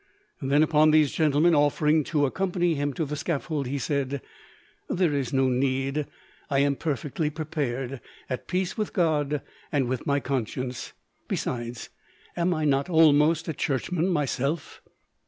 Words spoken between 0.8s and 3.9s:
these gentlemen offering to accompany him to the scaffold, he